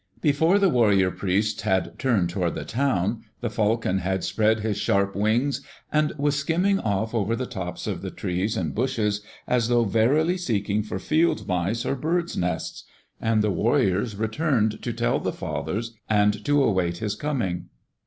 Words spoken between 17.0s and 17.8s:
coming.